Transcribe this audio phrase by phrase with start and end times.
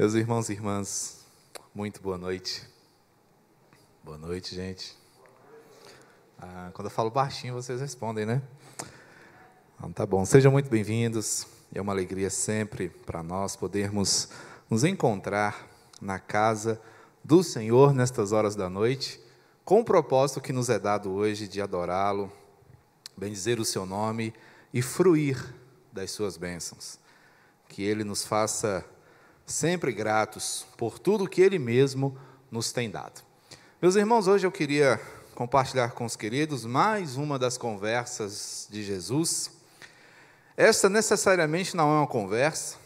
[0.00, 1.26] Meus irmãos e irmãs,
[1.74, 2.66] muito boa noite.
[4.02, 4.96] Boa noite, gente.
[6.38, 8.40] Ah, quando eu falo baixinho, vocês respondem, né?
[9.76, 10.24] Então, tá bom.
[10.24, 11.46] Sejam muito bem-vindos.
[11.74, 14.30] É uma alegria sempre para nós podermos
[14.70, 15.68] nos encontrar
[16.00, 16.80] na casa
[17.22, 19.20] do Senhor nestas horas da noite,
[19.66, 22.32] com o propósito que nos é dado hoje de adorá-lo,
[23.14, 24.32] bendizer o seu nome
[24.72, 25.54] e fruir
[25.92, 26.98] das suas bênçãos.
[27.68, 28.82] Que ele nos faça
[29.50, 32.16] sempre gratos por tudo que Ele mesmo
[32.50, 33.22] nos tem dado.
[33.82, 35.00] Meus irmãos, hoje eu queria
[35.34, 39.50] compartilhar com os queridos mais uma das conversas de Jesus.
[40.56, 42.76] Esta necessariamente não é uma conversa,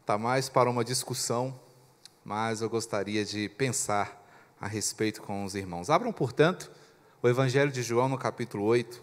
[0.00, 1.54] está mais para uma discussão,
[2.24, 4.24] mas eu gostaria de pensar
[4.58, 5.90] a respeito com os irmãos.
[5.90, 6.70] Abram, portanto,
[7.22, 9.02] o Evangelho de João no capítulo 8.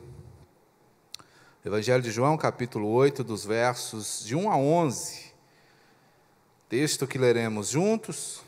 [1.64, 5.27] Evangelho de João, capítulo 8, dos versos de 1 a 11.
[6.70, 8.44] Texto que leremos juntos.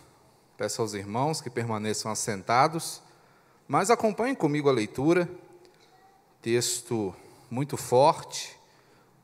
[0.57, 3.01] Peço aos irmãos que permaneçam assentados,
[3.65, 5.29] mas acompanhem comigo a leitura.
[6.41, 7.15] Texto
[7.49, 8.57] muito forte,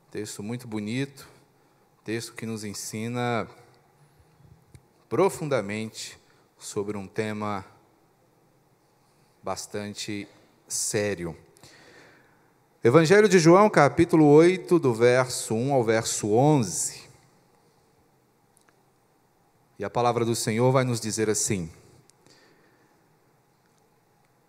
[0.09, 1.27] texto muito bonito,
[2.05, 3.49] texto que nos ensina
[5.09, 6.17] profundamente
[6.57, 7.65] sobre um tema
[9.43, 10.25] bastante
[10.69, 11.35] sério.
[12.81, 17.04] Evangelho de João, capítulo 8, do verso 1 ao verso 11.
[19.77, 21.69] E a palavra do Senhor vai nos dizer assim: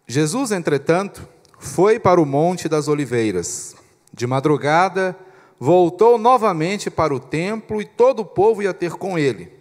[0.07, 3.75] Jesus, entretanto, foi para o Monte das Oliveiras.
[4.13, 5.17] De madrugada,
[5.59, 9.53] voltou novamente para o templo e todo o povo ia ter com ele.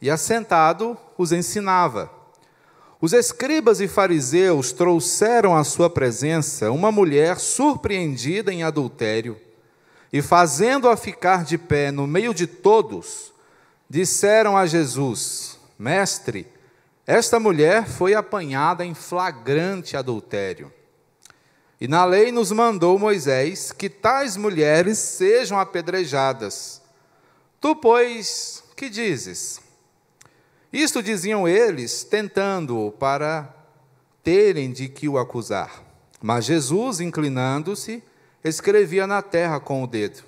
[0.00, 2.10] E assentado, os ensinava.
[2.98, 9.38] Os escribas e fariseus trouxeram à sua presença uma mulher surpreendida em adultério,
[10.10, 13.33] e fazendo-a ficar de pé no meio de todos,
[13.94, 16.48] disseram a Jesus: Mestre,
[17.06, 20.72] esta mulher foi apanhada em flagrante adultério.
[21.80, 26.82] E na lei nos mandou Moisés que tais mulheres sejam apedrejadas.
[27.60, 29.60] Tu, pois, que dizes?
[30.72, 33.54] Isto diziam eles, tentando-o para
[34.24, 35.84] terem de que o acusar.
[36.20, 38.02] Mas Jesus, inclinando-se,
[38.42, 40.24] escrevia na terra com o dedo.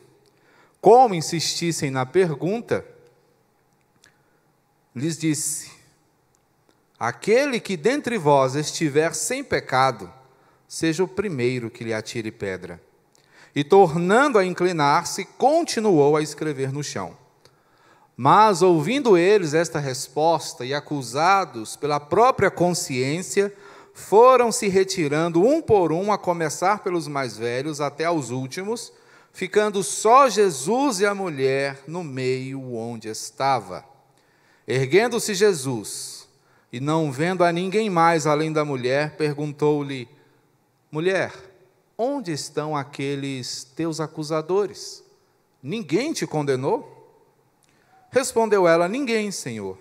[0.80, 2.84] Como insistissem na pergunta,
[4.96, 5.70] lhes disse:
[6.98, 10.10] Aquele que dentre vós estiver sem pecado,
[10.66, 12.80] seja o primeiro que lhe atire pedra.
[13.54, 17.16] E tornando a inclinar-se, continuou a escrever no chão.
[18.16, 23.54] Mas, ouvindo eles esta resposta e acusados pela própria consciência,
[23.92, 28.92] foram se retirando um por um, a começar pelos mais velhos até aos últimos,
[29.32, 33.95] ficando só Jesus e a mulher no meio onde estava.
[34.66, 36.28] Erguendo-se Jesus,
[36.72, 40.08] e não vendo a ninguém mais além da mulher, perguntou-lhe:
[40.90, 41.32] Mulher,
[41.96, 45.04] onde estão aqueles teus acusadores?
[45.62, 46.92] Ninguém te condenou?
[48.10, 49.78] Respondeu ela: Ninguém, Senhor.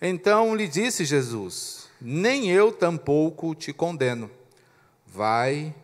[0.00, 4.30] Então lhe disse Jesus: Nem eu tampouco te condeno.
[5.06, 5.74] Vai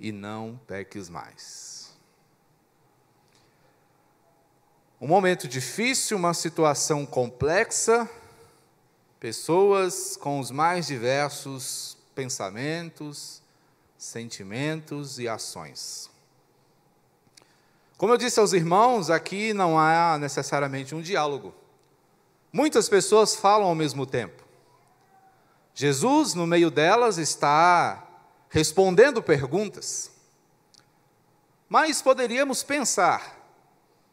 [0.00, 1.75] e não peques mais.
[4.98, 8.08] Um momento difícil, uma situação complexa,
[9.20, 13.42] pessoas com os mais diversos pensamentos,
[13.98, 16.08] sentimentos e ações.
[17.98, 21.54] Como eu disse aos irmãos, aqui não há necessariamente um diálogo.
[22.50, 24.44] Muitas pessoas falam ao mesmo tempo.
[25.74, 28.02] Jesus, no meio delas, está
[28.48, 30.10] respondendo perguntas.
[31.68, 33.35] Mas poderíamos pensar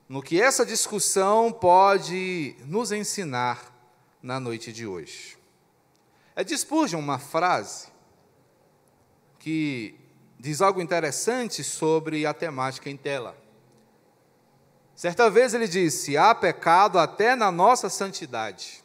[0.07, 3.73] no que essa discussão pode nos ensinar
[4.21, 5.37] na noite de hoje.
[6.35, 7.87] É de uma frase
[9.39, 9.99] que
[10.39, 13.37] diz algo interessante sobre a temática em tela.
[14.95, 18.83] Certa vez ele disse: há pecado até na nossa santidade,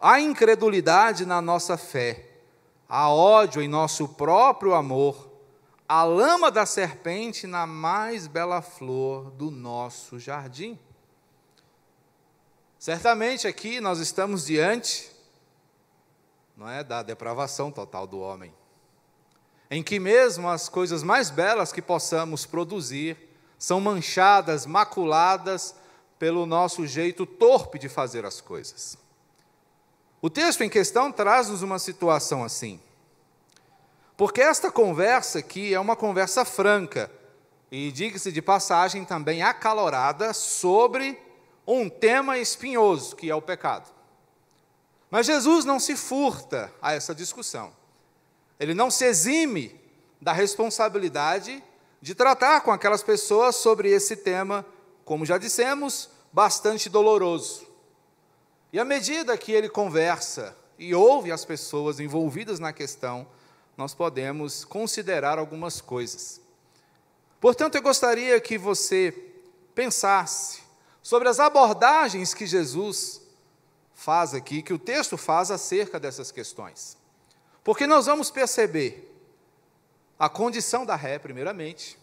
[0.00, 2.28] há incredulidade na nossa fé,
[2.88, 5.33] há ódio em nosso próprio amor
[5.94, 10.76] a lama da serpente na mais bela flor do nosso jardim.
[12.80, 15.08] Certamente aqui nós estamos diante,
[16.56, 18.52] não é, da depravação total do homem,
[19.70, 23.16] em que mesmo as coisas mais belas que possamos produzir
[23.56, 25.76] são manchadas, maculadas
[26.18, 28.98] pelo nosso jeito torpe de fazer as coisas.
[30.20, 32.80] O texto em questão traz-nos uma situação assim.
[34.16, 37.10] Porque esta conversa aqui é uma conversa franca,
[37.70, 41.20] e diga-se de passagem também acalorada, sobre
[41.66, 43.92] um tema espinhoso, que é o pecado.
[45.10, 47.72] Mas Jesus não se furta a essa discussão.
[48.60, 49.80] Ele não se exime
[50.20, 51.62] da responsabilidade
[52.00, 54.64] de tratar com aquelas pessoas sobre esse tema,
[55.04, 57.66] como já dissemos, bastante doloroso.
[58.72, 63.26] E à medida que ele conversa e ouve as pessoas envolvidas na questão,
[63.76, 66.40] nós podemos considerar algumas coisas.
[67.40, 69.12] Portanto, eu gostaria que você
[69.74, 70.62] pensasse
[71.02, 73.20] sobre as abordagens que Jesus
[73.94, 76.96] faz aqui, que o texto faz acerca dessas questões.
[77.62, 79.10] Porque nós vamos perceber
[80.18, 81.98] a condição da ré, primeiramente.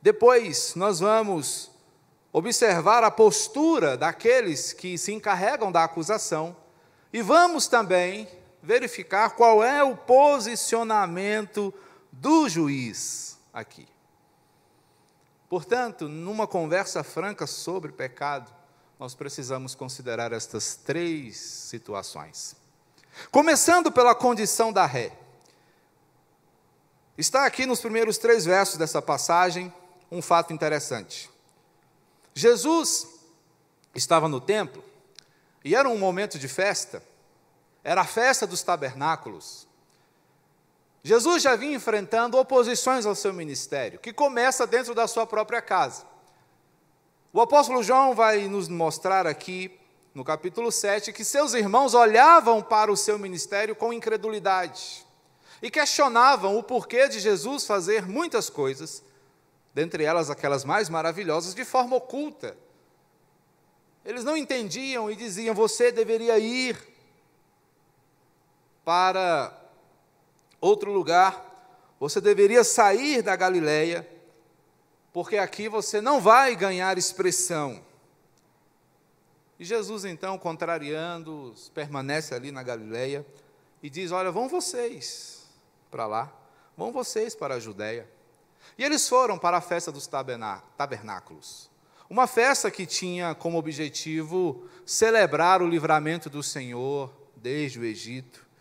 [0.00, 1.70] Depois, nós vamos
[2.32, 6.56] observar a postura daqueles que se encarregam da acusação.
[7.12, 8.26] E vamos também
[8.62, 11.74] verificar qual é o posicionamento
[12.10, 13.88] do juiz aqui.
[15.48, 18.50] Portanto, numa conversa franca sobre pecado,
[18.98, 22.56] nós precisamos considerar estas três situações.
[23.30, 25.12] Começando pela condição da ré.
[27.18, 29.72] Está aqui nos primeiros três versos dessa passagem
[30.10, 31.28] um fato interessante.
[32.34, 33.06] Jesus
[33.94, 34.82] estava no templo
[35.64, 37.02] e era um momento de festa,
[37.84, 39.66] era a festa dos tabernáculos.
[41.02, 46.06] Jesus já vinha enfrentando oposições ao seu ministério, que começa dentro da sua própria casa.
[47.32, 49.76] O apóstolo João vai nos mostrar aqui,
[50.14, 55.04] no capítulo 7, que seus irmãos olhavam para o seu ministério com incredulidade
[55.60, 59.02] e questionavam o porquê de Jesus fazer muitas coisas,
[59.72, 62.56] dentre elas aquelas mais maravilhosas, de forma oculta.
[64.04, 66.91] Eles não entendiam e diziam: você deveria ir
[68.84, 69.56] para
[70.60, 71.50] outro lugar,
[71.98, 74.08] você deveria sair da Galileia,
[75.12, 77.80] porque aqui você não vai ganhar expressão.
[79.58, 83.24] E Jesus, então, contrariando-os, permanece ali na Galileia
[83.82, 85.46] e diz: Olha, vão vocês
[85.90, 86.32] para lá,
[86.76, 88.08] vão vocês para a Judéia.
[88.76, 91.70] E eles foram para a festa dos tabernáculos.
[92.08, 98.51] Uma festa que tinha como objetivo celebrar o livramento do Senhor desde o Egito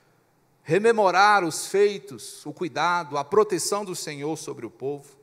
[0.64, 5.18] rememorar os feitos, o cuidado, a proteção do Senhor sobre o povo.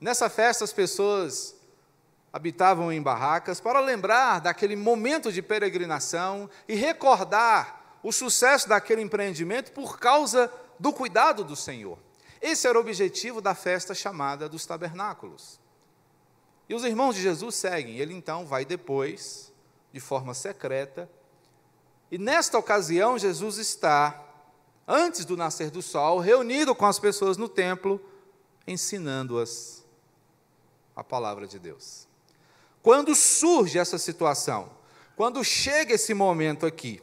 [0.00, 1.56] Nessa festa, as pessoas
[2.32, 9.72] habitavam em barracas para lembrar daquele momento de peregrinação e recordar o sucesso daquele empreendimento
[9.72, 11.98] por causa do cuidado do Senhor.
[12.40, 15.58] Esse era o objetivo da festa chamada dos tabernáculos.
[16.68, 17.96] E os irmãos de Jesus seguem.
[17.96, 19.52] Ele então vai depois,
[19.92, 21.10] de forma secreta,
[22.10, 24.27] e nesta ocasião Jesus está
[24.88, 28.00] antes do nascer do sol, reunido com as pessoas no templo,
[28.66, 29.84] ensinando-as
[30.96, 32.08] a palavra de Deus.
[32.82, 34.70] Quando surge essa situação,
[35.14, 37.02] quando chega esse momento aqui,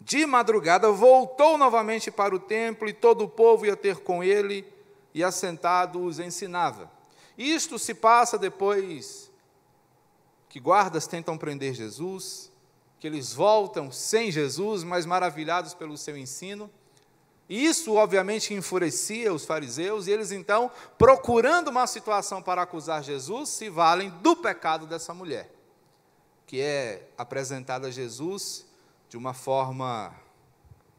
[0.00, 4.64] de madrugada voltou novamente para o templo e todo o povo ia ter com ele
[5.12, 6.90] e assentado os ensinava.
[7.36, 9.30] Isto se passa depois
[10.48, 12.50] que guardas tentam prender Jesus,
[13.00, 16.70] que eles voltam sem Jesus, mas maravilhados pelo seu ensino.
[17.48, 23.68] Isso, obviamente, enfurecia os fariseus, e eles então, procurando uma situação para acusar Jesus, se
[23.68, 25.50] valem do pecado dessa mulher,
[26.46, 28.64] que é apresentada a Jesus
[29.08, 30.14] de uma forma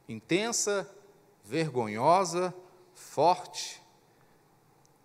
[0.07, 0.87] intensa,
[1.43, 2.53] vergonhosa,
[2.93, 3.81] forte,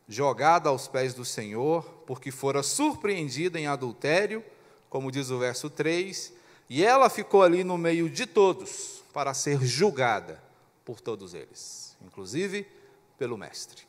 [0.07, 4.45] jogada aos pés do Senhor, porque fora surpreendida em adultério,
[4.91, 6.33] como diz o verso 3,
[6.69, 10.48] e ela ficou ali no meio de todos para ser julgada
[10.89, 12.67] por todos eles, inclusive
[13.19, 13.87] pelo Mestre.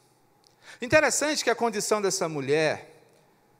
[0.81, 2.93] Interessante que a condição dessa mulher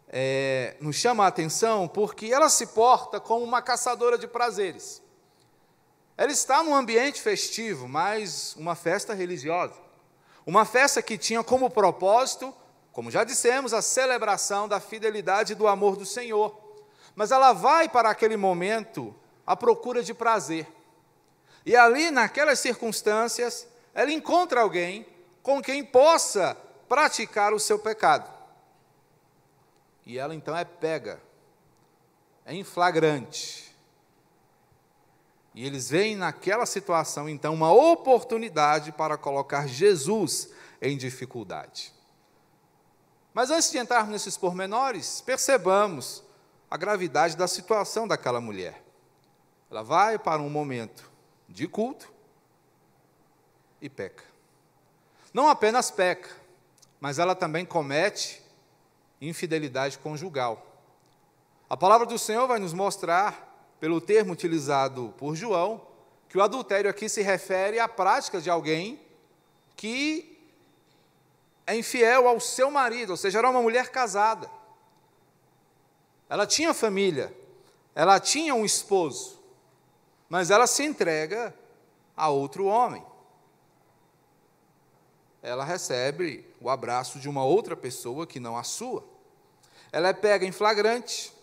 [0.10, 5.02] é, nos chama a atenção porque ela se porta como uma caçadora de prazeres.
[6.18, 9.80] Ela está num ambiente festivo, mas uma festa religiosa.
[10.46, 12.54] Uma festa que tinha como propósito,
[12.92, 16.60] como já dissemos, a celebração da fidelidade e do amor do Senhor.
[17.16, 19.16] Mas ela vai para aquele momento
[19.48, 20.68] à procura de prazer.
[21.66, 25.06] E ali, naquelas circunstâncias, ela encontra alguém
[25.42, 26.56] com quem possa
[26.88, 28.30] praticar o seu pecado.
[30.06, 31.22] E ela então é pega,
[32.46, 33.76] é em flagrante.
[35.54, 40.50] E eles veem naquela situação, então, uma oportunidade para colocar Jesus
[40.82, 41.94] em dificuldade.
[43.34, 46.24] Mas antes de entrarmos nesses pormenores, percebamos
[46.70, 48.84] a gravidade da situação daquela mulher.
[49.70, 51.09] Ela vai para um momento
[51.50, 52.12] de culto
[53.82, 54.24] e peca.
[55.34, 56.30] Não apenas peca,
[57.00, 58.42] mas ela também comete
[59.22, 60.66] infidelidade conjugal.
[61.70, 63.48] A palavra do Senhor vai nos mostrar,
[63.80, 65.82] pelo termo utilizado por João,
[66.28, 69.00] que o adultério aqui se refere à prática de alguém
[69.76, 70.38] que
[71.66, 74.50] é infiel ao seu marido, ou seja, era uma mulher casada.
[76.28, 77.34] Ela tinha família,
[77.96, 79.39] ela tinha um esposo,
[80.30, 81.54] mas ela se entrega
[82.16, 83.04] a outro homem.
[85.42, 89.04] Ela recebe o abraço de uma outra pessoa que não a sua.
[89.92, 91.34] Ela é pega em flagrante,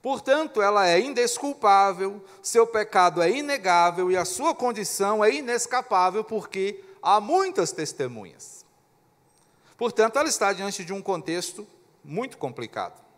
[0.00, 6.82] portanto, ela é indesculpável, seu pecado é inegável e a sua condição é inescapável, porque
[7.02, 8.64] há muitas testemunhas.
[9.76, 11.66] Portanto, ela está diante de um contexto
[12.02, 13.09] muito complicado.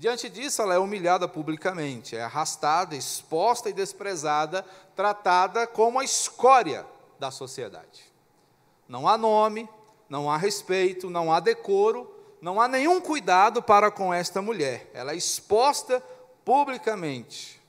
[0.00, 4.64] Diante disso, ela é humilhada publicamente, é arrastada, exposta e desprezada,
[4.96, 6.86] tratada como a escória
[7.18, 8.10] da sociedade.
[8.88, 9.68] Não há nome,
[10.08, 14.90] não há respeito, não há decoro, não há nenhum cuidado para com esta mulher.
[14.94, 16.02] Ela é exposta
[16.46, 17.60] publicamente.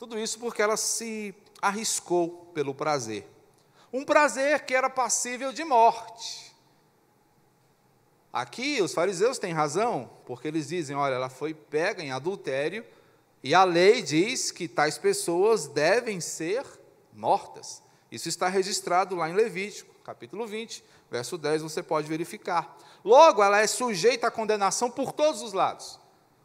[0.00, 3.30] Tudo isso porque ela se arriscou pelo prazer.
[3.92, 6.51] Um prazer que era passível de morte.
[8.32, 12.84] Aqui os fariseus têm razão, porque eles dizem: olha, ela foi pega em adultério,
[13.42, 16.64] e a lei diz que tais pessoas devem ser
[17.12, 17.82] mortas.
[18.10, 22.76] Isso está registrado lá em Levítico, capítulo 20, verso 10, você pode verificar.
[23.04, 25.98] Logo, ela é sujeita à condenação por todos os lados.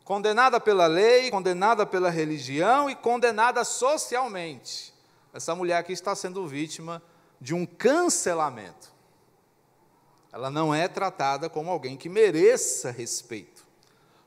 [0.04, 4.94] Condenada pela lei, condenada pela religião e condenada socialmente.
[5.34, 7.02] Essa mulher aqui está sendo vítima
[7.40, 8.97] de um cancelamento.
[10.32, 13.66] Ela não é tratada como alguém que mereça respeito.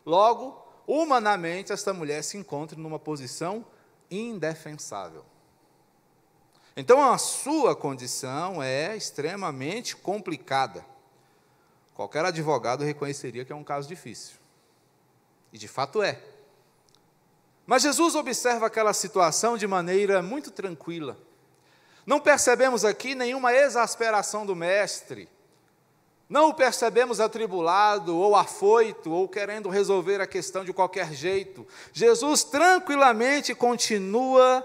[0.05, 3.65] Logo, humanamente, esta mulher se encontra numa posição
[4.11, 5.25] indefensável.
[6.77, 10.85] Então, a sua condição é extremamente complicada.
[11.95, 14.37] Qualquer advogado reconheceria que é um caso difícil.
[15.53, 16.21] E de fato é.
[17.67, 21.19] Mas Jesus observa aquela situação de maneira muito tranquila.
[22.07, 25.29] Não percebemos aqui nenhuma exasperação do mestre
[26.31, 31.67] não o percebemos atribulado, ou afoito, ou querendo resolver a questão de qualquer jeito.
[31.93, 34.65] Jesus tranquilamente continua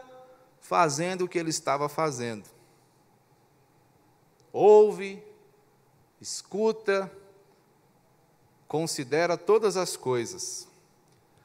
[0.62, 2.48] fazendo o que ele estava fazendo.
[4.54, 5.24] Ouve,
[6.22, 7.12] escuta,
[8.68, 10.68] considera todas as coisas.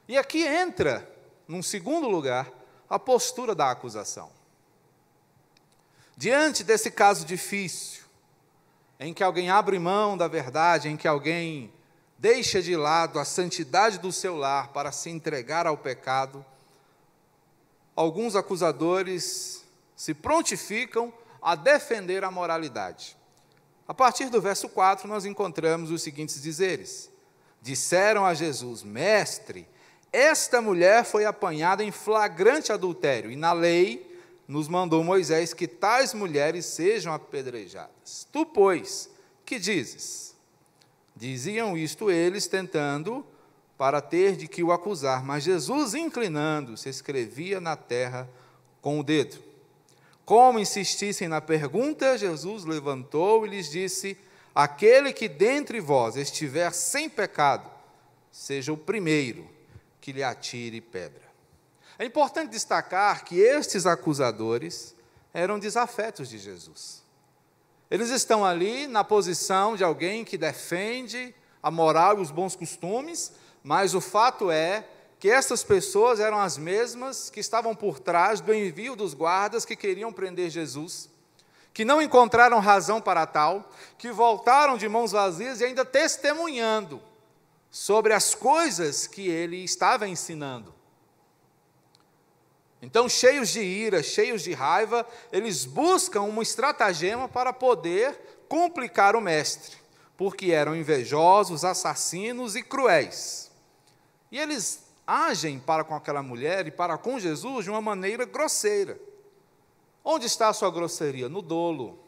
[0.07, 1.11] E aqui entra,
[1.49, 2.53] num segundo lugar,
[2.91, 4.31] a postura da acusação.
[6.15, 8.00] Diante desse caso difícil,
[9.01, 11.73] em que alguém abre mão da verdade, em que alguém
[12.19, 16.45] deixa de lado a santidade do seu lar para se entregar ao pecado,
[17.97, 19.65] alguns acusadores
[19.97, 23.17] se prontificam a defender a moralidade.
[23.89, 27.11] A partir do verso 4, nós encontramos os seguintes dizeres:
[27.63, 29.67] Disseram a Jesus, Mestre,
[30.13, 34.10] esta mulher foi apanhada em flagrante adultério, e na lei
[34.51, 38.27] nos mandou Moisés que tais mulheres sejam apedrejadas.
[38.33, 39.09] Tu, pois,
[39.47, 40.35] que dizes?
[41.15, 43.25] Diziam isto eles, tentando
[43.79, 48.29] para ter de que o acusar, mas Jesus, inclinando-se, escrevia na terra
[48.83, 49.39] com o dedo.
[50.25, 54.19] Como insistissem na pergunta, Jesus levantou e lhes disse:
[54.53, 57.71] Aquele que dentre vós estiver sem pecado,
[58.33, 59.49] seja o primeiro
[60.01, 61.30] que lhe atire pedra.
[62.01, 64.97] É importante destacar que estes acusadores
[65.35, 67.03] eram desafetos de Jesus.
[67.91, 73.33] Eles estão ali na posição de alguém que defende a moral e os bons costumes,
[73.63, 74.89] mas o fato é
[75.19, 79.77] que essas pessoas eram as mesmas que estavam por trás do envio dos guardas que
[79.77, 81.11] queriam prender Jesus,
[81.71, 86.99] que não encontraram razão para tal, que voltaram de mãos vazias e ainda testemunhando
[87.71, 90.80] sobre as coisas que ele estava ensinando.
[92.83, 98.19] Então, cheios de ira, cheios de raiva, eles buscam uma estratagema para poder
[98.49, 99.77] complicar o mestre,
[100.17, 103.51] porque eram invejosos, assassinos e cruéis.
[104.33, 108.99] E eles agem para com aquela mulher e para com Jesus de uma maneira grosseira.
[110.05, 111.29] Onde está a sua grosseria?
[111.29, 111.99] No dolo.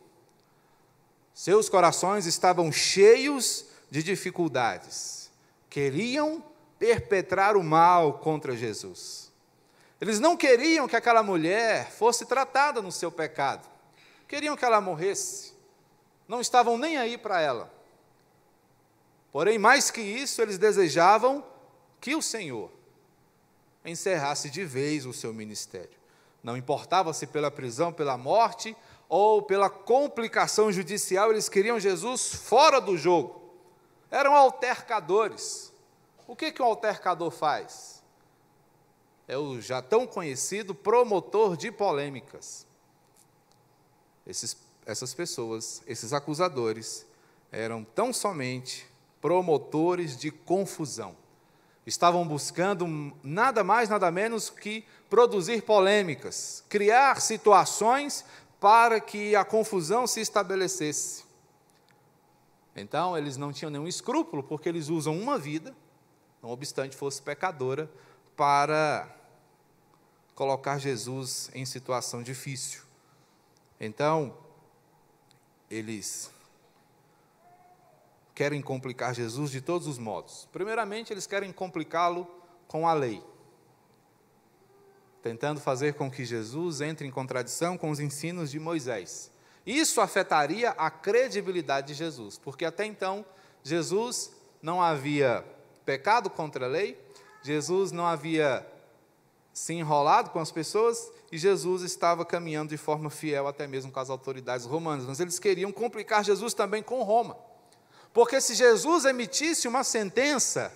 [1.35, 5.31] Seus corações estavam cheios de dificuldades.
[5.69, 6.43] Queriam
[6.79, 9.32] perpetrar o mal contra Jesus.
[10.03, 13.69] Eles não queriam que aquela mulher fosse tratada no seu pecado.
[14.27, 15.53] Queriam que ela morresse.
[16.27, 17.73] Não estavam nem aí para ela.
[19.31, 21.45] Porém, mais que isso, eles desejavam
[22.01, 22.69] que o Senhor
[23.85, 25.97] encerrasse de vez o seu ministério.
[26.43, 28.77] Não importava se pela prisão, pela morte
[29.09, 33.55] ou pela complicação judicial, eles queriam Jesus fora do jogo.
[34.11, 35.73] Eram altercadores.
[36.27, 37.92] O que, que o altercador faz?
[39.33, 42.67] É o já tão conhecido promotor de polêmicas.
[44.27, 47.07] Esses, essas pessoas, esses acusadores,
[47.51, 48.87] eram tão somente
[49.23, 51.17] promotores de confusão.
[51.87, 52.87] Estavam buscando
[53.23, 58.27] nada mais, nada menos que produzir polêmicas, criar situações
[58.61, 61.25] para que a confusão se estabelecesse.
[62.77, 65.75] Então, eles não tinham nenhum escrúpulo, porque eles usam uma vida,
[66.43, 67.91] não obstante fosse pecadora,
[68.37, 69.22] para
[70.35, 72.83] colocar Jesus em situação difícil.
[73.81, 74.37] Então,
[75.71, 76.31] eles
[78.35, 80.49] querem complicar Jesus de todos os modos.
[80.53, 82.27] Primeiramente, eles querem complicá-lo
[82.67, 83.23] com a lei,
[85.23, 89.31] tentando fazer com que Jesus entre em contradição com os ensinos de Moisés.
[89.67, 93.25] Isso afetaria a credibilidade de Jesus, porque até então
[93.63, 95.45] Jesus não havia
[95.85, 96.99] pecado contra a lei,
[97.43, 98.67] Jesus não havia
[99.53, 104.01] se enrolado com as pessoas e Jesus estava caminhando de forma fiel até mesmo com
[104.01, 105.07] as autoridades romanas.
[105.07, 107.37] Mas eles queriam complicar Jesus também com Roma.
[108.13, 110.73] Porque se Jesus emitisse uma sentença,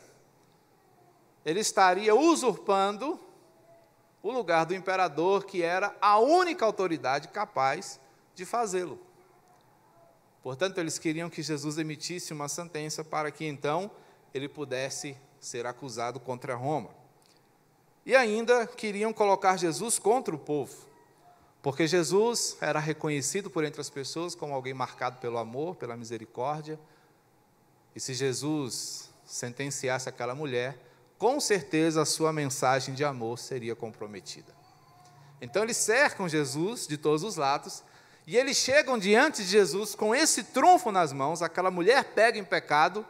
[1.44, 3.20] ele estaria usurpando
[4.22, 8.00] o lugar do imperador, que era a única autoridade capaz
[8.34, 8.98] de fazê-lo.
[10.42, 13.90] Portanto, eles queriam que Jesus emitisse uma sentença para que então
[14.32, 16.90] ele pudesse ser acusado contra Roma.
[18.06, 20.86] E ainda queriam colocar Jesus contra o povo,
[21.60, 26.78] porque Jesus era reconhecido por entre as pessoas como alguém marcado pelo amor, pela misericórdia.
[27.96, 30.78] E se Jesus sentenciasse aquela mulher,
[31.18, 34.54] com certeza a sua mensagem de amor seria comprometida.
[35.40, 37.82] Então eles cercam Jesus de todos os lados
[38.24, 42.44] e eles chegam diante de Jesus com esse trunfo nas mãos, aquela mulher pega em
[42.44, 43.04] pecado,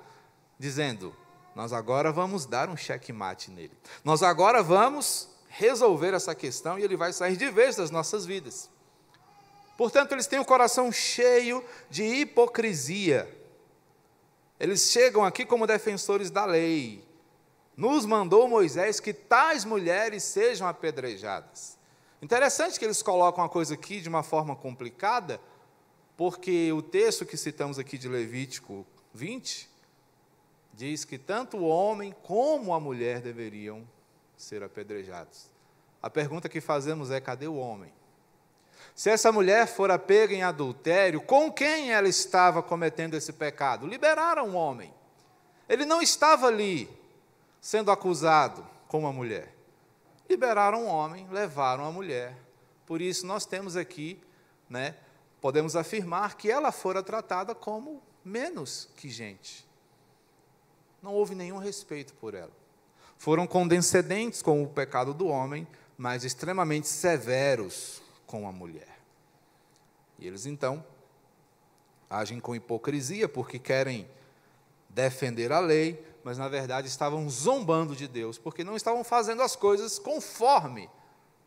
[0.58, 1.14] dizendo:
[1.56, 3.72] Nós agora vamos dar um checkmate nele.
[4.04, 8.68] Nós agora vamos resolver essa questão e ele vai sair de vez das nossas vidas.
[9.74, 13.26] Portanto, eles têm o coração cheio de hipocrisia.
[14.60, 17.02] Eles chegam aqui como defensores da lei.
[17.74, 21.78] Nos mandou Moisés que tais mulheres sejam apedrejadas.
[22.20, 25.40] Interessante que eles colocam a coisa aqui de uma forma complicada,
[26.18, 29.75] porque o texto que citamos aqui de Levítico 20
[30.76, 33.88] diz que tanto o homem como a mulher deveriam
[34.36, 35.50] ser apedrejados.
[36.00, 37.92] A pergunta que fazemos é: cadê o homem?
[38.94, 43.86] Se essa mulher fora pega em adultério, com quem ela estava cometendo esse pecado?
[43.86, 44.94] Liberaram o homem.
[45.68, 46.88] Ele não estava ali
[47.60, 49.56] sendo acusado como a mulher
[50.28, 52.36] liberaram o homem, levaram a mulher.
[52.84, 54.20] Por isso nós temos aqui,
[54.68, 54.96] né,
[55.40, 59.66] podemos afirmar que ela fora tratada como menos que gente.
[61.02, 62.52] Não houve nenhum respeito por ela.
[63.18, 68.98] Foram condescendentes com o pecado do homem, mas extremamente severos com a mulher.
[70.18, 70.84] E eles então
[72.08, 74.08] agem com hipocrisia porque querem
[74.88, 79.54] defender a lei, mas na verdade estavam zombando de Deus, porque não estavam fazendo as
[79.54, 80.88] coisas conforme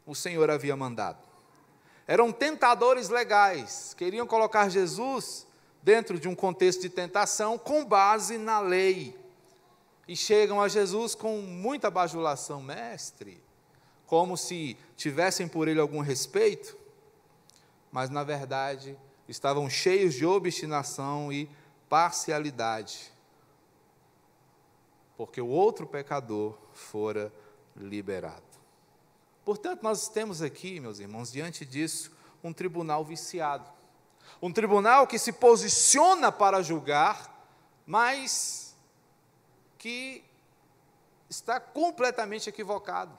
[0.06, 1.18] o Senhor havia mandado.
[2.08, 5.46] Eram tentadores legais, queriam colocar Jesus
[5.82, 9.18] dentro de um contexto de tentação com base na lei.
[10.10, 13.42] E chegam a Jesus com muita bajulação, mestre,
[14.06, 16.76] como se tivessem por ele algum respeito,
[17.90, 21.50] mas na verdade estavam cheios de obstinação e
[21.88, 23.18] parcialidade
[25.20, 27.30] porque o outro pecador fora
[27.76, 28.42] liberado.
[29.44, 32.10] Portanto, nós temos aqui, meus irmãos, diante disso,
[32.42, 33.70] um tribunal viciado.
[34.42, 37.46] Um tribunal que se posiciona para julgar,
[37.86, 38.69] mas
[39.80, 40.24] que
[41.30, 43.18] está completamente equivocado,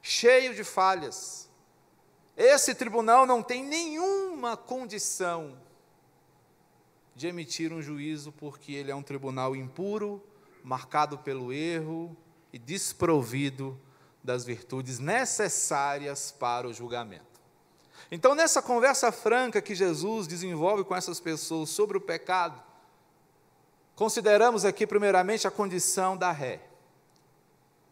[0.00, 1.50] cheio de falhas.
[2.36, 5.58] Esse tribunal não tem nenhuma condição
[7.16, 10.22] de emitir um juízo, porque ele é um tribunal impuro,
[10.62, 12.16] marcado pelo erro
[12.52, 13.80] e desprovido
[14.22, 17.40] das virtudes necessárias para o julgamento.
[18.10, 22.62] Então, nessa conversa franca que Jesus desenvolve com essas pessoas sobre o pecado,
[23.94, 26.60] consideramos aqui, primeiramente, a condição da ré,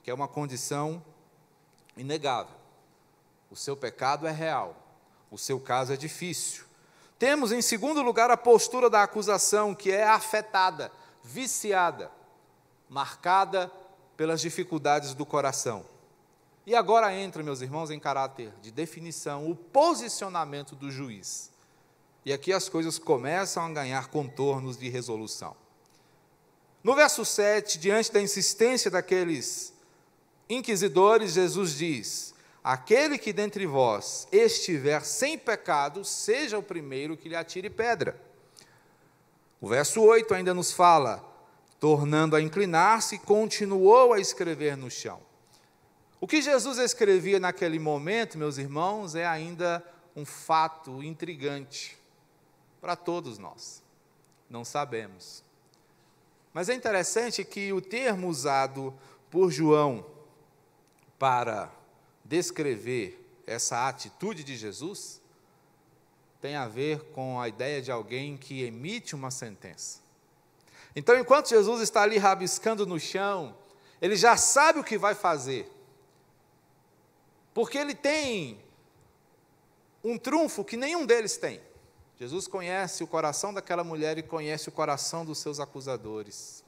[0.03, 1.03] que é uma condição
[1.97, 2.57] inegável.
[3.51, 4.77] O seu pecado é real,
[5.31, 6.65] o seu caso é difícil.
[7.19, 10.91] Temos, em segundo lugar, a postura da acusação, que é afetada,
[11.23, 12.11] viciada
[12.93, 13.73] marcada
[14.19, 15.83] pelas dificuldades do coração.
[16.67, 21.51] E agora entra, meus irmãos, em caráter de definição, o posicionamento do juiz.
[22.25, 25.57] E aqui as coisas começam a ganhar contornos de resolução.
[26.83, 29.73] No verso 7, diante da insistência daqueles
[30.49, 37.37] inquisidores, Jesus diz: Aquele que dentre vós estiver sem pecado, seja o primeiro que lhe
[37.37, 38.21] atire pedra.
[39.61, 41.25] O verso 8 ainda nos fala:
[41.79, 45.21] tornando a inclinar-se, continuou a escrever no chão.
[46.21, 51.99] O que Jesus escrevia naquele momento, meus irmãos, é ainda um fato intrigante
[52.81, 53.83] para todos nós.
[54.49, 55.43] Não sabemos.
[56.53, 58.95] Mas é interessante que o termo usado
[59.31, 60.05] por João
[61.19, 61.73] para
[62.25, 65.21] descrever essa atitude de Jesus
[66.41, 70.01] tem a ver com a ideia de alguém que emite uma sentença.
[70.95, 73.57] Então, enquanto Jesus está ali rabiscando no chão,
[74.01, 75.71] ele já sabe o que vai fazer.
[77.55, 78.61] Porque ele tem
[80.03, 81.61] um trunfo que nenhum deles tem.
[82.19, 86.63] Jesus conhece o coração daquela mulher e conhece o coração dos seus acusadores.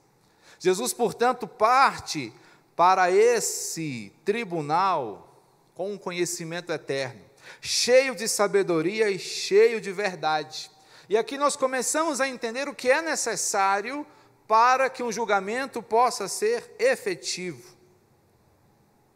[0.58, 2.32] Jesus, portanto, parte
[2.74, 5.42] para esse tribunal
[5.74, 7.20] com um conhecimento eterno,
[7.60, 10.70] cheio de sabedoria e cheio de verdade.
[11.08, 14.06] E aqui nós começamos a entender o que é necessário
[14.46, 17.74] para que um julgamento possa ser efetivo.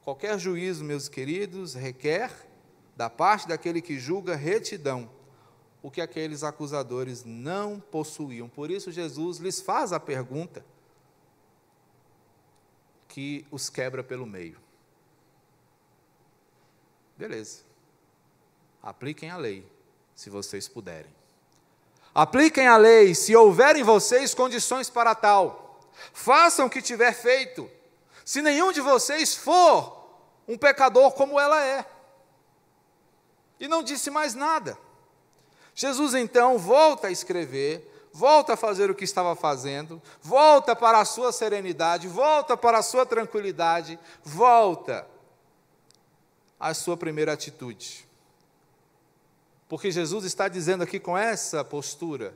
[0.03, 2.31] Qualquer juízo, meus queridos, requer
[2.97, 5.09] da parte daquele que julga retidão,
[5.83, 8.49] o que aqueles acusadores não possuíam.
[8.49, 10.65] Por isso, Jesus lhes faz a pergunta
[13.09, 14.59] que os quebra pelo meio.
[17.17, 17.63] Beleza.
[18.83, 19.67] Apliquem a lei,
[20.15, 21.11] se vocês puderem.
[22.15, 25.81] Apliquem a lei, se houver em vocês condições para tal.
[26.13, 27.71] Façam o que tiver feito.
[28.25, 29.99] Se nenhum de vocês for
[30.47, 31.85] um pecador como ela é.
[33.61, 34.79] E não disse mais nada.
[35.79, 41.05] Jesus então volta a escrever, volta a fazer o que estava fazendo, volta para a
[41.05, 45.07] sua serenidade, volta para a sua tranquilidade, volta
[46.59, 48.05] a sua primeira atitude.
[49.69, 52.35] Porque Jesus está dizendo aqui com essa postura,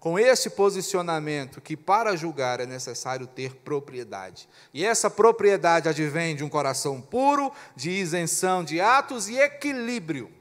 [0.00, 4.48] com esse posicionamento, que para julgar é necessário ter propriedade.
[4.74, 10.39] E essa propriedade advém de um coração puro, de isenção de atos e equilíbrio.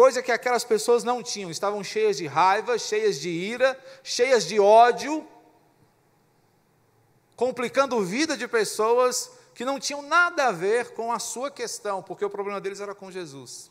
[0.00, 4.58] Coisa que aquelas pessoas não tinham, estavam cheias de raiva, cheias de ira, cheias de
[4.58, 5.28] ódio,
[7.36, 12.02] complicando a vida de pessoas que não tinham nada a ver com a sua questão,
[12.02, 13.70] porque o problema deles era com Jesus.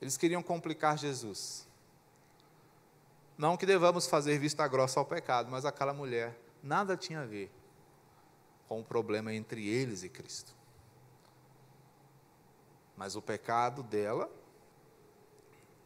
[0.00, 1.66] Eles queriam complicar Jesus.
[3.36, 7.50] Não que devamos fazer vista grossa ao pecado, mas aquela mulher nada tinha a ver
[8.68, 10.54] com o problema entre eles e Cristo.
[12.96, 14.30] Mas o pecado dela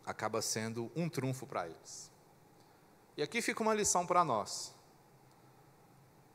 [0.04, 2.10] acaba sendo um trunfo para eles.
[3.16, 4.74] E aqui fica uma lição para nós.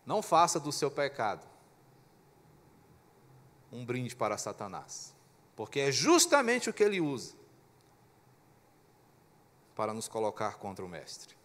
[0.05, 1.45] Não faça do seu pecado
[3.71, 5.13] um brinde para Satanás,
[5.55, 7.33] porque é justamente o que ele usa
[9.75, 11.35] para nos colocar contra o Mestre.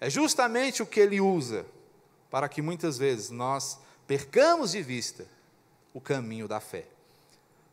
[0.00, 1.64] É justamente o que ele usa
[2.30, 5.26] para que muitas vezes nós percamos de vista
[5.92, 6.88] o caminho da fé.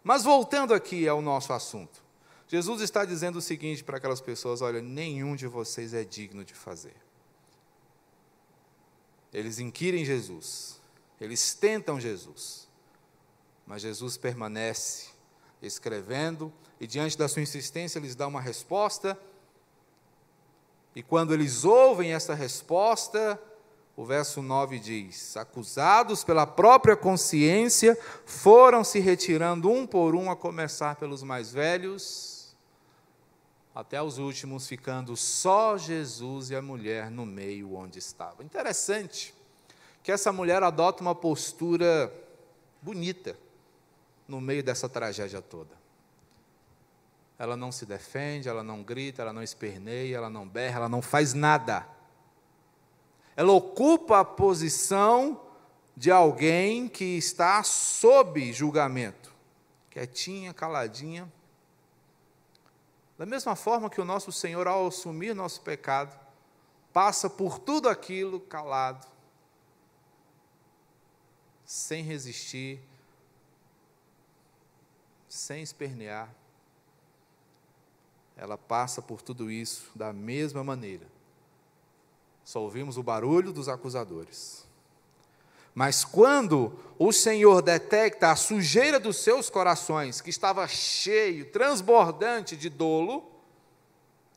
[0.03, 2.03] Mas voltando aqui ao nosso assunto,
[2.51, 6.53] Jesus está dizendo o seguinte para aquelas pessoas: olha, nenhum de vocês é digno de
[6.53, 6.97] fazer.
[9.33, 10.81] Eles inquirem Jesus,
[11.21, 12.67] eles tentam Jesus,
[13.65, 15.11] mas Jesus permanece
[15.61, 19.17] escrevendo e, diante da sua insistência, lhes dá uma resposta.
[20.93, 23.41] E quando eles ouvem essa resposta,
[23.95, 30.35] o verso 9 diz: Acusados pela própria consciência, foram se retirando um por um, a
[30.35, 32.30] começar pelos mais velhos,
[33.73, 38.43] até os últimos, ficando só Jesus e a mulher no meio onde estava.
[38.43, 39.33] Interessante
[40.03, 42.11] que essa mulher adota uma postura
[42.81, 43.37] bonita
[44.27, 45.79] no meio dessa tragédia toda.
[47.37, 51.01] Ela não se defende, ela não grita, ela não esperneia, ela não berra, ela não
[51.01, 51.87] faz nada.
[53.35, 55.41] Ela ocupa a posição
[55.95, 59.33] de alguém que está sob julgamento,
[59.89, 61.31] quietinha, caladinha.
[63.21, 66.19] Da mesma forma que o nosso Senhor, ao assumir nosso pecado,
[66.91, 69.05] passa por tudo aquilo calado,
[71.63, 72.81] sem resistir,
[75.29, 76.33] sem espernear,
[78.35, 81.05] ela passa por tudo isso da mesma maneira.
[82.43, 84.67] Só ouvimos o barulho dos acusadores.
[85.73, 92.69] Mas quando o Senhor detecta a sujeira dos seus corações, que estava cheio, transbordante de
[92.69, 93.31] dolo,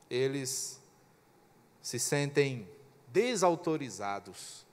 [0.09, 0.79] eles
[1.81, 2.67] se sentem
[3.09, 4.65] desautorizados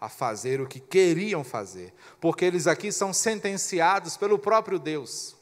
[0.00, 5.36] a fazer o que queriam fazer, porque eles aqui são sentenciados pelo próprio Deus.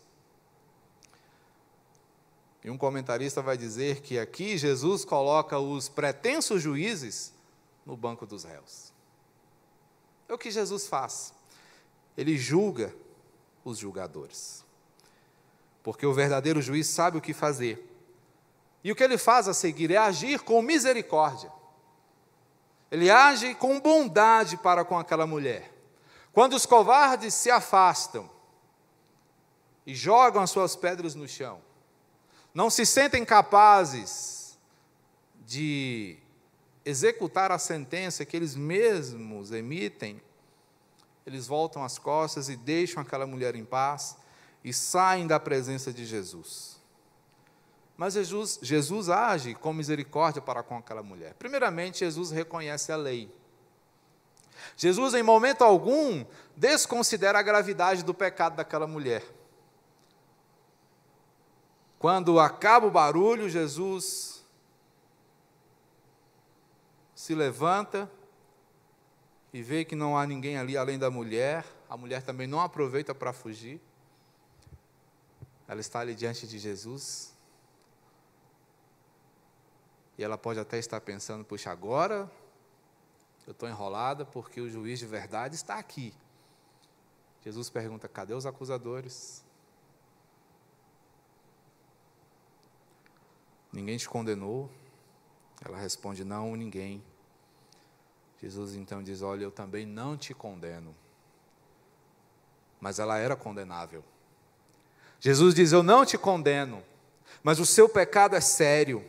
[2.64, 7.34] E um comentarista vai dizer que aqui Jesus coloca os pretensos juízes
[7.84, 8.93] no banco dos réus.
[10.28, 11.32] É o que Jesus faz.
[12.16, 12.94] Ele julga
[13.64, 14.64] os julgadores.
[15.82, 17.90] Porque o verdadeiro juiz sabe o que fazer.
[18.82, 21.52] E o que ele faz a seguir é agir com misericórdia.
[22.90, 25.72] Ele age com bondade para com aquela mulher.
[26.32, 28.30] Quando os covardes se afastam
[29.86, 31.60] e jogam as suas pedras no chão,
[32.52, 34.58] não se sentem capazes
[35.44, 36.18] de
[36.84, 40.20] executar a sentença que eles mesmos emitem,
[41.26, 44.16] eles voltam as costas e deixam aquela mulher em paz
[44.62, 46.82] e saem da presença de Jesus.
[47.96, 51.34] Mas Jesus, Jesus age com misericórdia para com aquela mulher.
[51.34, 53.32] Primeiramente, Jesus reconhece a lei.
[54.76, 56.24] Jesus, em momento algum,
[56.56, 59.24] desconsidera a gravidade do pecado daquela mulher.
[61.98, 64.33] Quando acaba o barulho, Jesus
[67.24, 68.10] se levanta
[69.50, 71.64] e vê que não há ninguém ali além da mulher.
[71.88, 73.80] A mulher também não aproveita para fugir.
[75.66, 77.34] Ela está ali diante de Jesus.
[80.18, 82.30] E ela pode até estar pensando: puxa, agora
[83.46, 86.12] eu estou enrolada porque o juiz de verdade está aqui.
[87.42, 89.42] Jesus pergunta: cadê os acusadores?
[93.72, 94.70] Ninguém te condenou?
[95.64, 97.02] Ela responde: Não, ninguém.
[98.44, 100.94] Jesus então diz: Olha, eu também não te condeno.
[102.78, 104.04] Mas ela era condenável.
[105.18, 106.82] Jesus diz: Eu não te condeno,
[107.42, 109.02] mas o seu pecado é sério.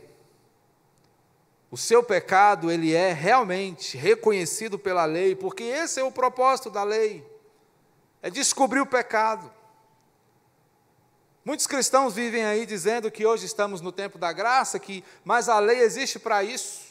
[1.70, 6.82] O seu pecado, ele é realmente reconhecido pela lei, porque esse é o propósito da
[6.82, 7.22] lei.
[8.22, 9.52] É descobrir o pecado.
[11.44, 15.58] Muitos cristãos vivem aí dizendo que hoje estamos no tempo da graça, que mas a
[15.58, 16.85] lei existe para isso.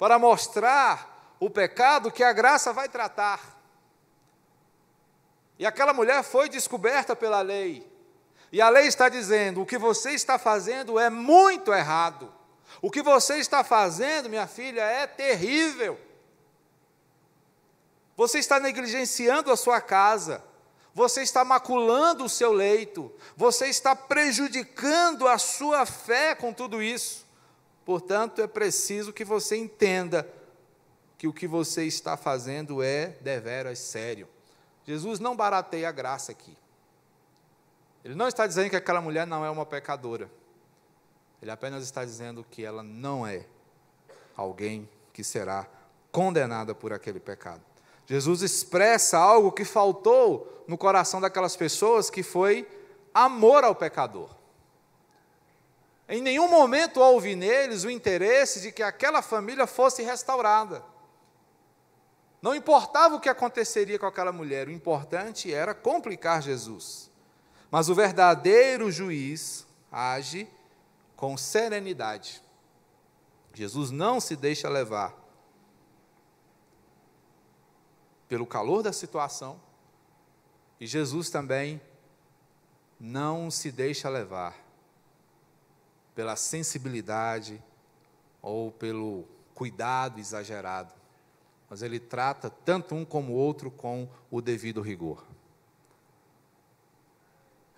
[0.00, 3.56] Para mostrar o pecado que a graça vai tratar.
[5.56, 7.88] E aquela mulher foi descoberta pela lei.
[8.50, 12.34] E a lei está dizendo: o que você está fazendo é muito errado.
[12.82, 16.00] O que você está fazendo, minha filha, é terrível.
[18.16, 20.42] Você está negligenciando a sua casa
[20.94, 27.26] você está maculando o seu leito, você está prejudicando a sua fé com tudo isso.
[27.90, 30.24] Portanto, é preciso que você entenda
[31.18, 34.28] que o que você está fazendo é deveras sério.
[34.84, 36.56] Jesus não barateia a graça aqui.
[38.04, 40.30] Ele não está dizendo que aquela mulher não é uma pecadora.
[41.42, 43.44] Ele apenas está dizendo que ela não é
[44.36, 45.66] alguém que será
[46.12, 47.62] condenada por aquele pecado.
[48.06, 52.68] Jesus expressa algo que faltou no coração daquelas pessoas, que foi
[53.12, 54.39] amor ao pecador.
[56.10, 60.82] Em nenhum momento houve neles o interesse de que aquela família fosse restaurada.
[62.42, 67.08] Não importava o que aconteceria com aquela mulher, o importante era complicar Jesus.
[67.70, 70.48] Mas o verdadeiro juiz age
[71.14, 72.42] com serenidade.
[73.54, 75.14] Jesus não se deixa levar
[78.28, 79.60] pelo calor da situação,
[80.80, 81.80] e Jesus também
[82.98, 84.69] não se deixa levar
[86.14, 87.62] pela sensibilidade
[88.42, 90.92] ou pelo cuidado exagerado,
[91.68, 95.24] mas ele trata tanto um como o outro com o devido rigor.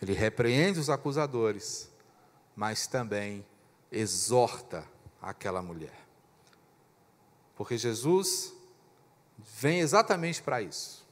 [0.00, 1.90] Ele repreende os acusadores,
[2.56, 3.44] mas também
[3.90, 4.88] exorta
[5.20, 6.06] aquela mulher.
[7.54, 8.52] Porque Jesus
[9.36, 11.06] vem exatamente para isso,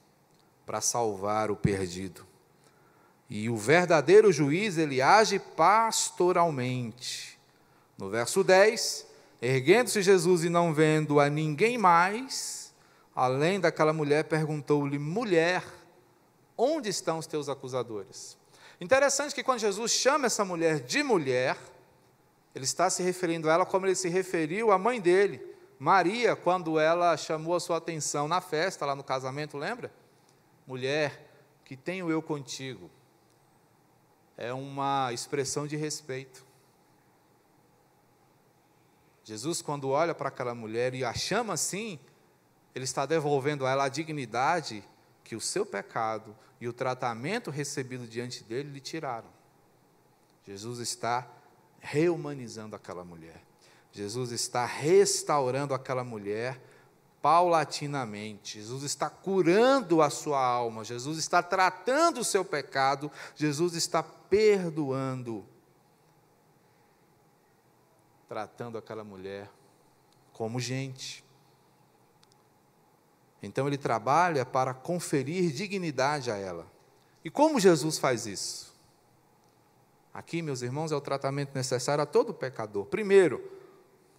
[0.67, 2.27] para salvar o perdido.
[3.31, 7.39] E o verdadeiro juiz, ele age pastoralmente.
[7.97, 9.07] No verso 10,
[9.41, 12.75] erguendo-se Jesus e não vendo a ninguém mais,
[13.15, 15.63] além daquela mulher, perguntou-lhe: mulher,
[16.59, 18.37] onde estão os teus acusadores?
[18.81, 21.57] Interessante que quando Jesus chama essa mulher de mulher,
[22.53, 25.41] ele está se referindo a ela como ele se referiu à mãe dele,
[25.79, 29.93] Maria, quando ela chamou a sua atenção na festa, lá no casamento, lembra?
[30.67, 31.31] Mulher,
[31.65, 32.91] que tenho eu contigo.
[34.41, 36.47] É uma expressão de respeito.
[39.23, 42.01] Jesus, quando olha para aquela mulher e a chama assim,
[42.75, 44.83] ele está devolvendo a ela a dignidade
[45.23, 49.29] que o seu pecado e o tratamento recebido diante dele lhe tiraram.
[50.47, 51.31] Jesus está
[51.79, 53.43] reumanizando aquela mulher.
[53.93, 56.59] Jesus está restaurando aquela mulher
[57.23, 58.59] paulatinamente.
[58.61, 65.47] Jesus está curando a sua alma, Jesus está tratando o seu pecado, Jesus está perdoando.
[68.29, 69.51] Tratando aquela mulher
[70.33, 71.25] como gente.
[73.43, 76.67] Então ele trabalha para conferir dignidade a ela.
[77.25, 78.71] E como Jesus faz isso?
[80.13, 82.87] Aqui, meus irmãos, é o tratamento necessário a todo pecador.
[82.87, 83.51] Primeiro,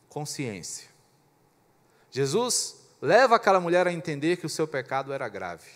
[0.07, 0.89] consciência.
[2.09, 5.69] Jesus leva aquela mulher a entender que o seu pecado era grave.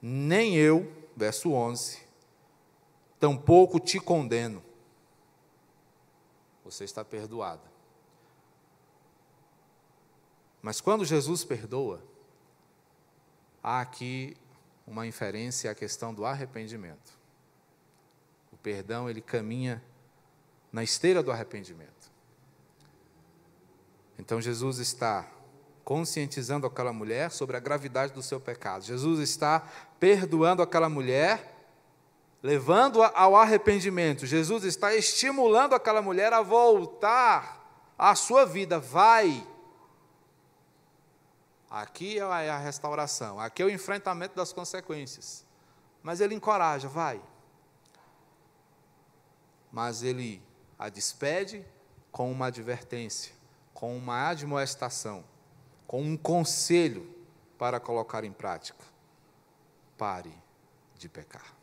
[0.00, 2.00] Nem eu, verso 11,
[3.18, 4.62] tampouco te condeno.
[6.64, 7.76] Você está perdoada.
[10.62, 12.02] Mas quando Jesus perdoa,
[13.62, 14.36] há aqui
[14.86, 17.18] uma inferência à questão do arrependimento.
[18.52, 19.82] O perdão, ele caminha
[20.72, 21.95] na esteira do arrependimento.
[24.18, 25.28] Então Jesus está
[25.84, 28.82] conscientizando aquela mulher sobre a gravidade do seu pecado.
[28.82, 29.60] Jesus está
[30.00, 31.54] perdoando aquela mulher,
[32.42, 34.26] levando-a ao arrependimento.
[34.26, 38.80] Jesus está estimulando aquela mulher a voltar à sua vida.
[38.80, 39.46] Vai.
[41.70, 45.44] Aqui é a restauração, aqui é o enfrentamento das consequências.
[46.02, 47.20] Mas ele encoraja, vai.
[49.70, 50.42] Mas ele
[50.78, 51.64] a despede
[52.10, 53.35] com uma advertência
[53.76, 55.22] com uma admoestação,
[55.86, 57.14] com um conselho
[57.58, 58.82] para colocar em prática.
[59.98, 60.32] Pare
[60.96, 61.54] de pecar.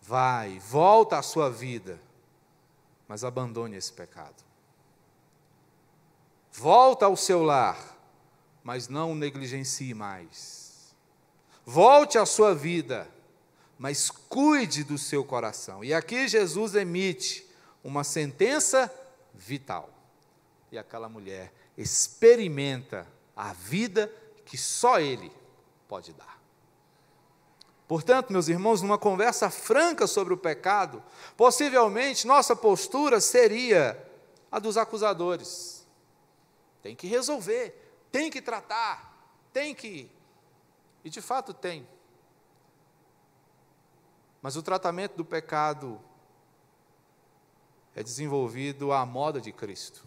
[0.00, 2.00] Vai, volta à sua vida,
[3.08, 4.44] mas abandone esse pecado.
[6.52, 7.96] Volta ao seu lar,
[8.62, 10.94] mas não o negligencie mais.
[11.66, 13.10] Volte à sua vida,
[13.76, 15.82] mas cuide do seu coração.
[15.82, 17.44] E aqui Jesus emite
[17.82, 18.94] uma sentença
[19.40, 19.88] vital.
[20.70, 24.12] E aquela mulher experimenta a vida
[24.44, 25.32] que só Ele
[25.88, 26.38] pode dar.
[27.88, 31.02] Portanto, meus irmãos, numa conversa franca sobre o pecado,
[31.36, 34.00] possivelmente nossa postura seria
[34.52, 35.84] a dos acusadores.
[36.82, 37.74] Tem que resolver,
[38.12, 40.08] tem que tratar, tem que.
[41.02, 41.88] E de fato tem.
[44.40, 46.00] Mas o tratamento do pecado
[47.94, 50.06] é desenvolvido à moda de Cristo.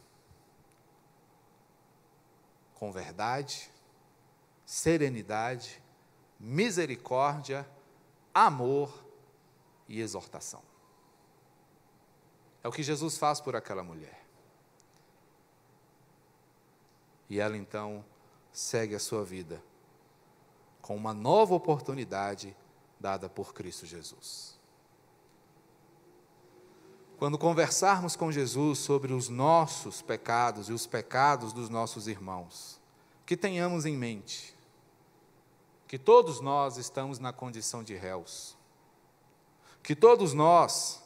[2.73, 3.71] Com verdade,
[4.65, 5.81] serenidade,
[6.39, 7.69] misericórdia,
[8.33, 9.05] amor
[9.87, 10.61] e exortação.
[12.63, 14.25] É o que Jesus faz por aquela mulher.
[17.29, 18.03] E ela então
[18.51, 19.63] segue a sua vida
[20.81, 22.55] com uma nova oportunidade
[22.99, 24.59] dada por Cristo Jesus.
[27.17, 32.79] Quando conversarmos com Jesus sobre os nossos pecados e os pecados dos nossos irmãos,
[33.25, 34.53] que tenhamos em mente
[35.87, 38.57] que todos nós estamos na condição de réus,
[39.83, 41.03] que todos nós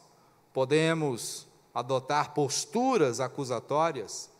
[0.50, 4.30] podemos adotar posturas acusatórias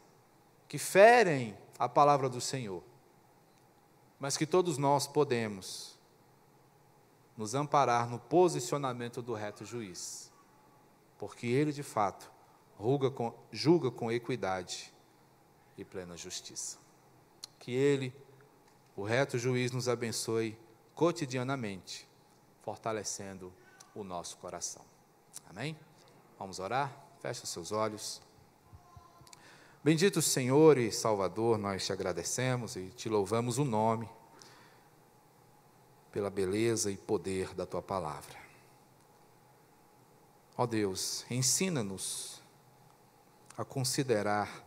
[0.67, 2.83] que ferem a palavra do Senhor,
[4.19, 5.99] mas que todos nós podemos
[7.37, 10.28] nos amparar no posicionamento do reto juiz
[11.19, 12.31] porque ele, de fato,
[13.15, 14.95] com, julga com equidade
[15.77, 16.79] e plena justiça.
[17.59, 18.15] Que ele,
[18.97, 20.57] o reto juiz, nos abençoe
[20.95, 22.09] cotidianamente,
[22.63, 23.53] fortalecendo
[23.95, 24.85] o nosso coração.
[25.51, 25.77] Amém?
[26.39, 27.05] Vamos orar?
[27.21, 28.23] Feche os seus olhos.
[29.83, 34.09] Bendito Senhor e Salvador, nós te agradecemos e te louvamos o nome
[36.13, 38.48] pela beleza e poder da tua palavra.
[40.61, 42.43] Ó Deus, ensina-nos
[43.57, 44.67] a considerar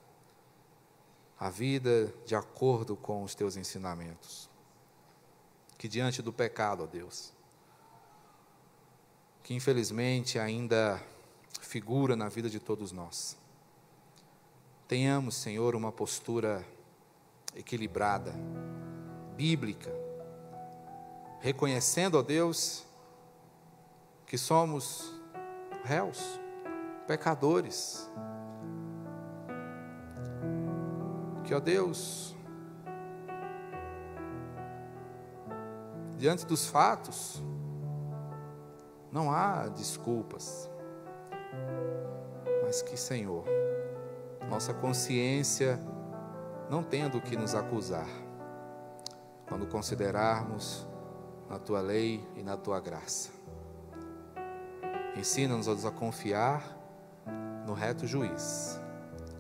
[1.38, 4.50] a vida de acordo com os teus ensinamentos.
[5.78, 7.34] Que diante do pecado, ó Deus,
[9.44, 11.04] que infelizmente ainda
[11.60, 13.36] figura na vida de todos nós,
[14.88, 16.66] tenhamos, Senhor, uma postura
[17.54, 18.34] equilibrada,
[19.36, 19.92] bíblica,
[21.42, 22.86] reconhecendo, ó Deus,
[24.26, 25.20] que somos
[25.84, 26.40] réus,
[27.08, 28.10] pecadores.
[31.44, 32.36] Que, ó Deus,
[36.18, 37.44] diante dos fatos,
[39.12, 40.70] não há desculpas,
[42.64, 43.44] mas que, Senhor,
[44.50, 45.80] nossa consciência
[46.70, 48.08] não tenha do que nos acusar,
[49.48, 50.88] quando considerarmos
[51.50, 53.41] na tua lei e na tua graça.
[55.16, 56.64] Ensina-nos a confiar
[57.66, 58.80] no reto juiz,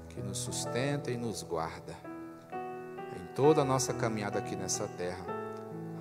[0.09, 1.95] que nos sustenta e nos guarda
[3.15, 5.25] em toda a nossa caminhada aqui nessa terra,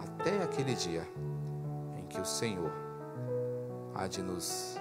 [0.02, 1.06] até aquele dia
[1.96, 2.72] em que o Senhor
[3.94, 4.76] há de nos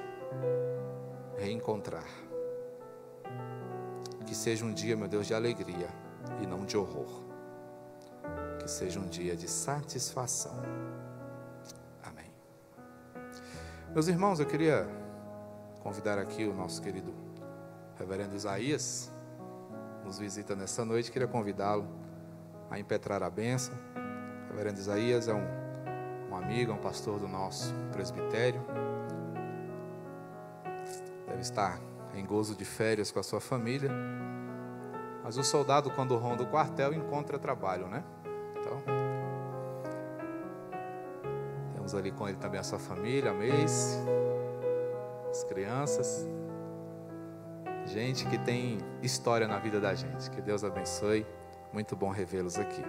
[1.38, 2.08] reencontrar.
[4.26, 5.90] Que seja um dia, meu Deus, de alegria
[6.42, 7.24] e não de horror.
[8.60, 10.62] Que seja um dia de satisfação.
[14.00, 14.88] Meus irmãos, eu queria
[15.84, 17.14] convidar aqui o nosso querido
[17.98, 19.12] Reverendo Isaías,
[20.06, 21.86] nos visita nessa noite, queria convidá-lo
[22.72, 23.74] a impetrar a bênção.
[24.46, 25.46] O Reverendo Isaías é um,
[26.32, 28.62] um amigo, é um pastor do nosso presbitério.
[31.28, 31.78] Deve estar
[32.16, 33.92] em gozo de férias com a sua família.
[35.26, 38.06] Mas o soldado, quando ronda o quartel, encontra trabalho, né?
[41.90, 43.98] Temos ali com ele também a sua família, a Mace,
[45.30, 46.28] as crianças.
[47.86, 50.30] Gente que tem história na vida da gente.
[50.30, 51.26] Que Deus abençoe.
[51.74, 52.84] Muito bom revê-los aqui.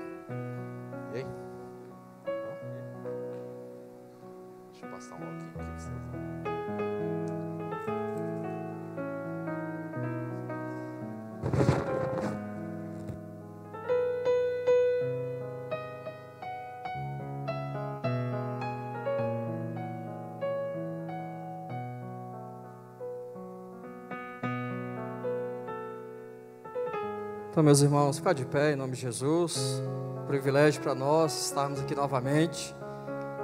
[27.71, 29.81] Meus irmãos, ficar de pé em nome de Jesus.
[30.27, 32.75] Privilégio para nós estarmos aqui novamente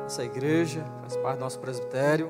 [0.03, 2.29] nessa igreja, faz parte do nosso presbitério.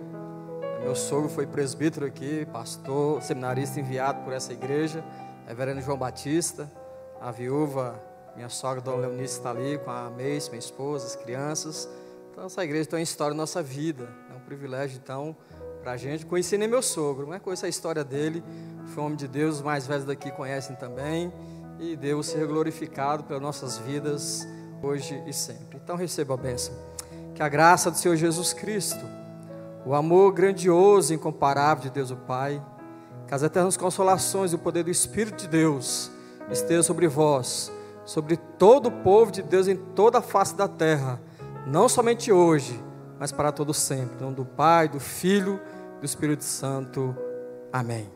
[0.83, 5.03] Meu sogro foi presbítero aqui, pastor, seminarista enviado por essa igreja,
[5.47, 6.71] reverendo João Batista.
[7.19, 7.99] A viúva,
[8.35, 11.89] minha sogra, dona Leonice, está ali com a Meis, minha esposa, as crianças.
[12.31, 14.07] Então, essa igreja tem uma história na nossa vida.
[14.31, 15.35] É um privilégio, então,
[15.81, 16.27] para a gente.
[16.27, 18.45] Conheci nem meu sogro, não é conhecer a história dele.
[18.89, 21.33] Foi um homem de Deus, os mais velhos daqui conhecem também
[21.79, 24.47] e Deus ser glorificado pelas nossas vidas
[24.83, 25.79] hoje e sempre.
[25.83, 26.75] Então receba a bênção.
[27.35, 29.05] Que a graça do Senhor Jesus Cristo,
[29.85, 32.63] o amor grandioso e incomparável de Deus o Pai,
[33.27, 36.11] que as eternas consolações e o poder do Espírito de Deus
[36.51, 37.71] esteja sobre vós,
[38.05, 41.21] sobre todo o povo de Deus em toda a face da terra,
[41.67, 42.81] não somente hoje,
[43.19, 44.17] mas para todo sempre.
[44.19, 45.61] Em nome do Pai, do Filho,
[46.01, 47.17] do Espírito Santo.
[47.73, 48.16] Amém.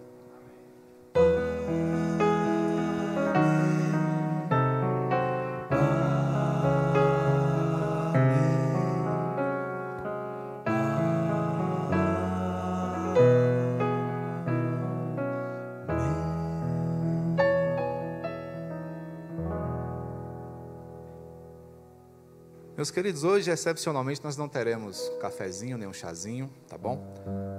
[22.91, 27.01] Meus queridos, hoje, excepcionalmente, nós não teremos cafezinho nem um chazinho, tá bom?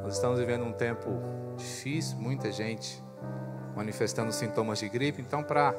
[0.04, 1.10] Nós estamos vivendo um tempo
[1.56, 3.02] difícil, muita gente
[3.74, 5.74] manifestando sintomas de gripe, então, para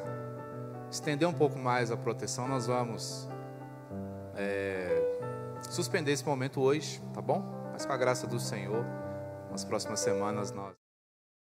[0.91, 3.29] estender um pouco mais a proteção, nós vamos
[4.37, 5.19] é,
[5.69, 7.45] suspender esse momento hoje, tá bom?
[7.75, 8.87] Mas com a graça do Senhor,
[9.51, 10.82] nas próximas semanas nós.